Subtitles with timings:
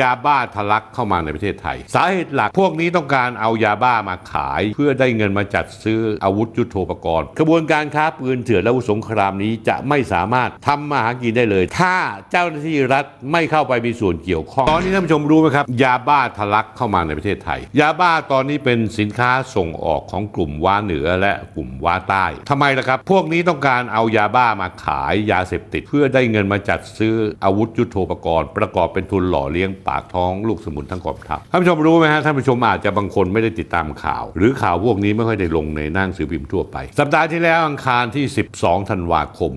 [0.00, 11.96] ยาบ้าทะลักเข้ามาในประเทศไทย สาเหตุหลักพวกนี้ต้องการเอายาบ้ามาขาย เพื่อได้เงินมาจัดซื้ออาวุธยุโทโธปกรณ์กระบวนการค้าปืนเถื่อนและอาวุธสงครามนี้จะไม่สามารถทำมาหากินได้เลย ถ้า
[12.30, 38.24] เจ้าหน้าที่รัฐไม่เข้าไปมีส่วนเกี่ยวข้องตอนนี้ท่านผู้ชมรู้ไหมครับยาบ้าทะลักเข้ามาในประเทศไทย ยาบ้าตอนนี้เป็นสินค้าส่งออกของกลุ่มว้าเหนือและกลุ่มว้าใต้ทำไมล่ะครับ พวกนี้ต้องการเอายาบ้ามาขายยาเสพติด เพื่อได้เงินมาจัดซื้ออาวุธยุโทโธปกรณ์ ประกอบเป็นทุนหล่อเลี้ยงปากท้องลูกสมุนทั้งกองทัพท่านผู้ชมรู้ไหมฮะท่านผู้ชมอาจจะบางคนไม่ได้ติดตามข่าว หรือข่าวพวกนี้ไม่ค่อยได้ลงในหนั่งสือพิมพ์ทั่วไป สัปดาห์ที่แล้วอังคารที่
[38.58, 39.52] 12 ธันวาคม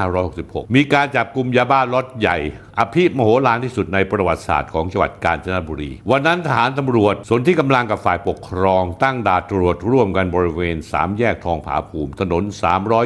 [0.00, 2.38] 2566 มีการจับกลุ่มยาบ้าล็อตใหญ่
[2.78, 12.44] อภิมโหฬารที่สุดในประวัติศาสตร์ของจังหวัดกาญจนบุรี วันนั้นทหารตำรวจสนที่กำลังกับฝ่ายปกครอง ตั้งด่านตรวจร่วมกันบริเวณ 3 แยกทองผาภูมิ ถนน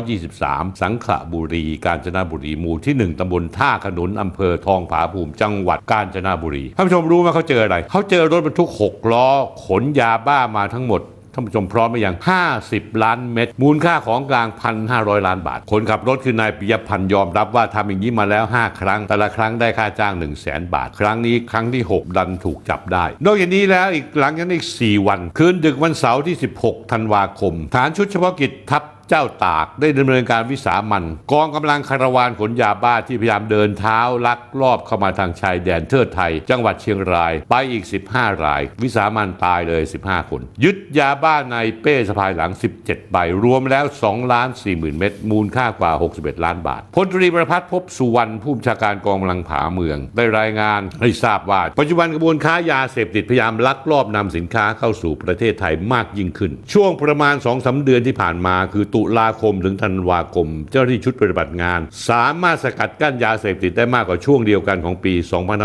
[0.08, 6.43] 323 สังขะบุรี กาญจนบุรี หมู่ที่ 1ตำบลท่าขนุนอำเภอทองผาภูมิ จังหวัดกาญจนบุรี
[6.76, 9.28] ท่านผู้ชมรู้ไหมเขาเจออะไรเขาเจอรถบรรทุก6ล้อ
[9.66, 11.02] ขนยาบ้ามาทั้งหมด
[11.34, 12.16] ท่านผู้ชมพร้อมไหมยัง
[12.58, 14.48] 50 ล้านเม็ด มูลค่าของกลาง
[14.86, 24.68] 1,500 ล้านบาท คนขับรถคือนายปิยพันธ์ยอมรับว่าทำอย่างนี้มาแล้ว 5 ครั้ง แต่ละครั้งได้ค่าจ้าง 1 0 0 0 0แสนบาท ครั้งนี้ครั้งที่ 6 ดันถูกจับได้ นอกจากนี้แล้วอีกหลังจากนั้อีก
[24.88, 42.52] 4 วัน คืนดึกวันเสาร์ที่ 16 ธันวาคม ฐานชุดเฉพาะกิจทัพ เจ้าตากได้ดำเนินการวิสามันกองกำลังคาราวานขนยาบ้าที่พยายามเดินเท้าลักลอบเข้ามาทางชายแดนเทิดไทย จังหวัดเชียงรายไปอีก 15 ราย วิสามันตายเลย 15 คน ยึดยาบ้าในเป้สะพายหลัง
[42.82, 65.14] 17 ใบ รวมแล้ว2ล้าน4หมื่นเม็ดมูลค่ากว่า 61 ล้านบาทพลตรีประพัฒน์พบสุวรรณผู้บัญชาการกองกำลังผาเมือง ได้รายงานให้ทราบว่า ปัจจุบันกระบวนค้ายาเสพติดพยายามลักลอบนำสินค้าเข้าสู่ประเทศไทยมากยิ่งขึ้น ช่วงประมาณ2อสเดือนที่ผ่านมาคือตุลาคมถึงธันวาคม เจ้าหน้าที่ชุดปฏิบัติงาน สามารถสกัดกั้นยาเสพติดได้มากกว่าช่วงเดียวกันของปี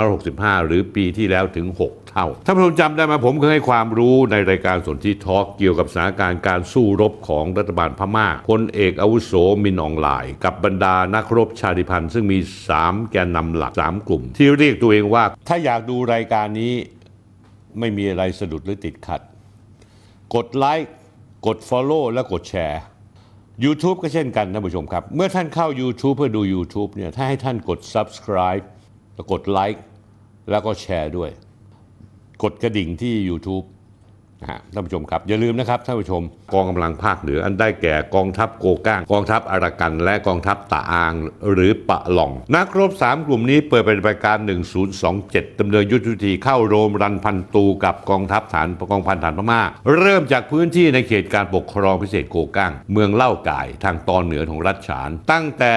[0.08, 9.34] 2565 หรือปีที่แล้วถึง 6 เท่า ท่านผู้ชมจำได้ไหมผมเคยให้ความรู้ในรายการสนที่ทอล์กเกี่ยวกับสถานการณ์การสู้รบของรัฐบาลพม่าพลเอกอาวุโส
[9.64, 12.40] มินอองหลาย กับบรรดานักรบชาติพันธุ์ซึ่งมี
[12.76, 16.74] 3 แกนนำหลัก 3 กลุ่ม ที่เรียกตัวเองว่า ถ้าอยากดูรายการนี้
[17.80, 19.22] ไม่มีอะไรสะดุดหรือติดขัด
[20.36, 20.92] กดไลค์
[21.48, 22.82] กด Follow และกดแชร์
[23.64, 28.64] YouTube ก็เช่นกันท่านผู้ชมครับ เมื่อท่านเข้า YouTube เพื่อดู YouTube เนี่ยถ้าให้ท่านกด Subscribe
[29.14, 29.84] แล้วกดไลค์
[30.50, 31.32] แล้วก็แชร์ด้วย
[32.44, 33.66] กดกระดิ่งที่ YouTube
[34.42, 36.22] นะฮะท่านผู้ชมครับอย่าลืมนะครับท่านผู้ชม
[36.54, 41.14] กองกำลังภาคเหนืออันได้แก่กองทัพโกก้างกองทัพอารากัน และกองทัพตะอาง
[41.54, 44.38] หรือปะหล่อง นักรบ 3 กลุ่มนี้เปิดเป็นรายการ
[45.00, 49.62] 1027ดำเนินยุทธวิธีเข้าโรมรันพันตูกับกองทัพฐานกองพันฐานพม่า
[49.98, 55.72] เริ่มจากพื้นที่ในเขตการปกครองพิเศษโกก้าง เมืองเล่าก่ายทางตอนเหนือของรัฐฉาน ตั้งแต่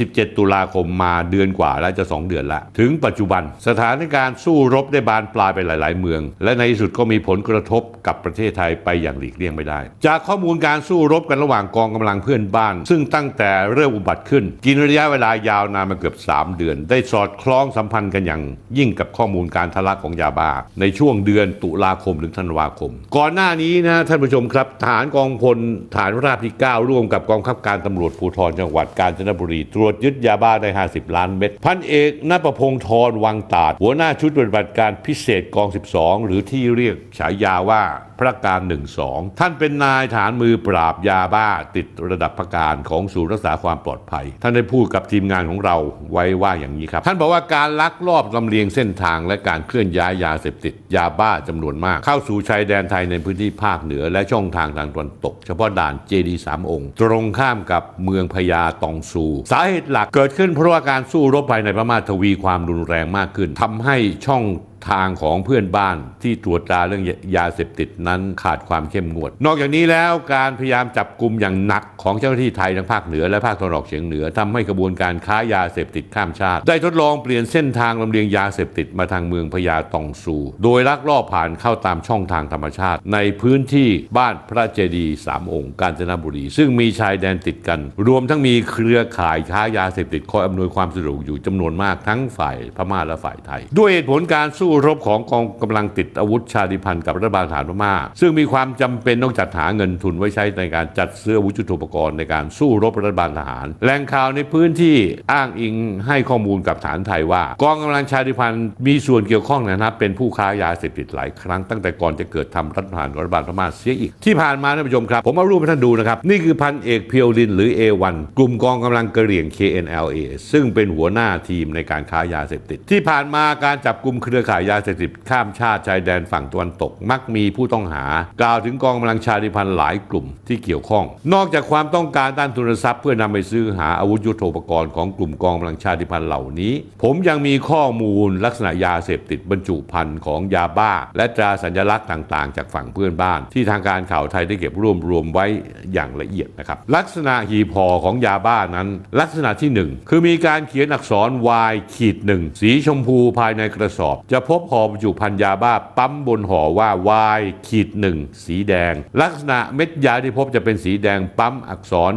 [0.00, 18.42] 27 ตุลาคมมาเดือนกว่าแล้วจะ 2 เดือนละ ถึงปัจจุบัน สถานการณ์สู้รบได้บานปลายไปหลาย ๆ เมือง และในที่สุดก็มีผลกระทบกับประเทศไทยไปอย่างหลีกเลี่ยงไม่ได้ จากข้อมูลการสู้รบกันระหว่างกองกำลังเพื่อนบ้าน ซึ่งตั้งแต่เริ่มอุบัติขึ้น กินระยะเวลายาวนานมาเกือบ 3 เดือน ได้สอดคล้องสัมพันธ์กันอย่าง
[18.78, 20.50] ยิ่งกับข้อมูลการทะลักของยาบ้า
[20.80, 25.58] ในช่วงเดือนตุลาคมถึงธันวาคม ก่อนหน้านี้นะท่านผู้ชมครับทหารกองพล
[25.94, 38.13] ฐานราบที่ 9 ร่วมกับกองคับการตำรวจภูธรจังหวัดกาญจนบุรี ตรวจยึดยาบ้าได้ 50 ล้านเม็ดพันเอกนประพงศ์ธรวังตาดหัวหน้าชุดปฏิบัติการพิเศษกอง 12 หรือที่เรียกฉายาว่า Ceará.
[38.20, 45.76] พระการหนึ่งสองท่านเป็นนายฐานมือปราบยาบ้าติดระดับพระการของศูนย์รักษาความปลอดภัย ท่านได้พูดกับทีมงานของเรา
[46.12, 63.96] ไว้ว่าอย่างนี้ครับ ท่านบอกว่าการลักลอบลำเลียงเส้นทางและการเคลื่อนย้ายยาเสพติดยาบ้าจำนวนมาก เข้าสู่ชายแดนไทยในพื้นที่ภาคเหนือและช่องทางทางตะวันตก เฉพาะด่านเจดีสามองค์ ตรงข้ามกับเมืองพญาตองซู สาเหตุหลักเกิดขึ้นเพราะว่าการสู้รบภายในพม่าทวีความรุนแรงมากขึ้นทำให้
[64.28, 64.44] ช่อง
[64.90, 67.04] ทางของเพื่อนบ้านที่ตรวจตาเรื่อง
[67.36, 104.96] ยาเสพติดนั้นขาดความเข้มงวด นอกจากนี้แล้วการพยายามจับกลุ่มอย่างหนักของเจ้าหน้าที่ไทยทั้งภาคเหนือและภาคตะวันออกเฉียงเหนือทำให้กระบวนการค้ายาเสพติดข้ามชาติ ได้ทดลองเปลี่ยนเส้นทางลำเลียงยาเสพติดมาทางเมืองพญาตองซู โดยลักลอบผ่านเข้าตามช่องทางธรรมชาติ ในพื้นที่บ้านพระเจดีสามองค์กาญจนบุรี ซึ่งมีชายแดนติดกัน รวมทั้งมีเครือข่ายค้ายาเสพติดคอยอำนวยความสะดวกอยู่จำนวนมากทั้งฝ่ายพม่าและฝ่ายไทย ด้วยเหตุผลการสู้รบของกองกำลังติดอาวุธชาติพันธ์กับรัฐบาลฐานพม่าซึ่งมีความจำเป็นต้องจัดหาเงินทุนไว้ใช้ในการจัดซื้อวุธยุทโธปกรณ์ในการสู้รบรัฐบาลทหาร แหล่งข่าวในพื้นที่
[105.32, 105.74] อ้างอิง
[106.06, 120.18] ให้ข้อมูลกับฐานไทยว่า กองกำลังชาติพันธ์มีส่วนเกี่ยวข้องนะครับเป็นผู้ค้ายาเสพติดหลายครั้งตั้งแต่ก่อนจะเกิดทำรัฐประหารรัฐบาลพม่าเสียอีก ที่ผ่านมาท่านผู้ชมครับ ผมเอารูปให้ท่านดูนะครับ นี่คือพันเอกเพียวลินหรือ A1 กลุ่มกองกำลังกระเหรี่ยง KNLA
[120.52, 128.04] ซึ่งเป็นหัวหน้าทีมในการค้ายาเสพติด ที่ผ่านมาการจับกลุ่มเครือข่ายยาเสพติดข้ามชาติชายแดนฝั่งตะวันตก มักมีผู้ต้องหา
[128.40, 131.04] กล่าวถึงกองกำลังชาติพันธุ์หลายกลุ่มที่เกี่ยวข้อง
[131.34, 136.72] นอกจากความต้องการด้านทุนทรัพย์ เพื่อนำไปซื้อหาอาวุธยุโทโธปกรณ์ของกลุ่มกองกำลังชาติพันธุ์เหล่านี้
[137.02, 145.46] ผมยังมีข้อมูลลักษณะยาเสพติดบรรจุภัณฑ์ของยาบ้า และตราสัญลักษณ์ต่างๆ จากฝั่งเพื่อนบ้าน ที่ทางการข่าวไทยได้เก็บรวบรวมไว้
[145.92, 148.88] อย่างละเอียดนะครับลักษณะหีบห่อของยาบ้านั้น
[149.20, 151.30] ลักษณะที่หนึ่งคือมีการเขียนอักษร
[151.70, 156.90] Y ขีดหนึ่งสีชมพูภายในกระสอบ จะพบห่อบรรจุภัณฑ์ยาบ้าปั๊มบนห่อว่า
[157.38, 162.12] Y ขีีดหนึ่งสีแดง ลักษณะเม็ดยาที่พบจะเป็นสีแดงปั๊มอักษร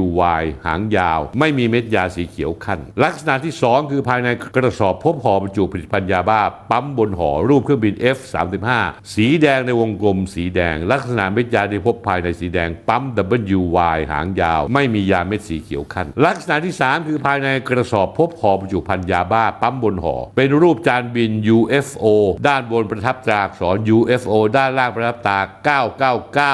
[0.00, 0.04] W
[0.40, 6.40] Y หางยาว ไม่มีเม็ดยาสีเขียวขั้น ลักษณะที่ 2 คือภายในกระสอบพบห่อบรรจุผลิตภัณฑ์ยาบ้า
[6.70, 8.68] ปั๊มบนห่อรูปเครื่องบิน F35
[9.14, 13.02] สีแดงในวงกลมสีแดง ลักษณะเม็ดยาที่พบภายในสีแดงปั๊ม
[13.56, 13.60] W
[13.96, 22.04] Y หางยาว ไม่มียาเม็ดสีเขียวขั้น ลักษณะที่ 3 คือภายในกระสอบพบห่อบรรจุภัณฑ์ยาบ้า ปั๊มบนห่อเป็นรูปจานบิน UFO
[22.48, 25.38] ด้านบนประทับตราอักษร UFO ด้านล่างประทับตา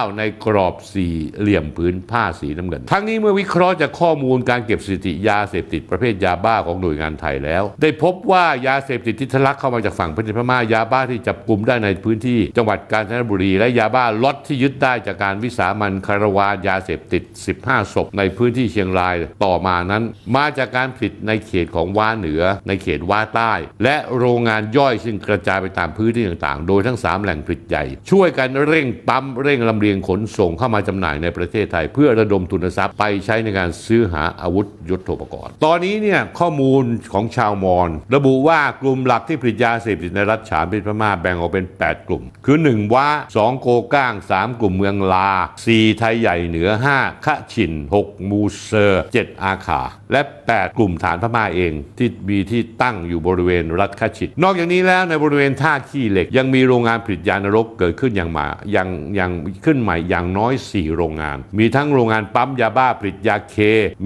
[0.09, 17.23] 999 ในกรอบสี่เหลี่ยมพื้นผ้าสีน้ำเงิน ทั้งนี้เมื่อวิเคราะห์จากข้อมูลการเก็บสถิติยาเสพติดประเภทยาบ้าของหน่วยงานไทยแล้ว ได้พบว่ายาเสพติดที่ทะลักเข้ามาจากฝั่งประเทศพม่ายาบ้าที่จับกลุ่มได้ในพื้นที่ จังหวัดกาญจนบุรี และยาบ้าล็อตที่ยึดได้จากการวิสามันคารวานยาเสพติด
[17.59, 19.15] 15 ศพในพื้นที่เชียงราย
[19.45, 20.03] ต่อมานั้น
[20.37, 23.53] มาจากการผลิตในเขตของว้าเหนือ ในเขตว้าใต้
[23.85, 45.31] และโรงงานย่อยซึ่งกระจายไปตามพื้นที่ต่างๆ โดยทั้ง 3 แหล่งผลิตใหญ่ช่วยกันเร่งปั๊มเร่งลำเลียงขนส่งเข้ามาจำหน่ายในประเทศไทย เพื่อระดมทุนทรัพย์ไปใช้ในการซื้อหาอาวุธยุทโธปกรณ์ ตอนนี้เนี่ยข้อมูลของชาวมอญระบุว่ากลุ่มหลักที่ผลิตยาเสพติดในรัฐฉานเป็นพม่าแบ่งออกเป็น 8 กลุ่ม คือ 1ว้า2 โกก้าง 3 กลุ่มเมืองลา
[45.67, 46.69] 4 ไทยใหญ่เหนือ
[46.99, 47.73] 5ขะฉิน
[48.03, 49.81] 6 มูเซอร์ 7 อาขา
[50.13, 58.47] และ 8 กลุ่มฐานพม่าเองที่มีที่ตั้งอยู่บริเวณรัฐขะฉินนอกจากนี้แล้วในบริเวณท่าขี้เหล็กยังมีโรงงานผลิตยานรกเกิดขึ้นย่างมา
[58.77, 58.89] ยัง
[59.19, 59.31] ยัง
[59.65, 63.57] ขึ้นใหม่อย่างน้อย 4 โรงงาน มีทั้งโรงงานปั๊มยาบ้าผลิตยาเค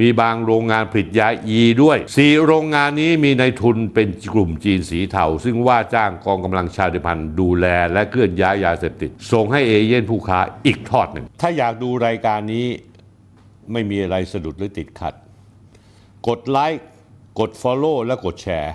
[0.01, 12.67] มีบางโรงงานผลิตยาอีด้วย 4 โรงงานนี้มีในทุนเป็นกลุ่มจีนสีเทา ซึ่งว่าจ้างกองกำลังชาติพันธุ์ดูแลและเคลื่อนย้ายยาเสพติด ส่งให้เอเย่นผู้ค้าอีกทอดหนึ่ง ถ้าอยากดูรายการนี้
[13.73, 15.15] ไม่มีอะไรสะดุดหรือติดขัด
[16.29, 16.85] กดไลค์
[17.41, 18.75] กด Follow และกดแชร์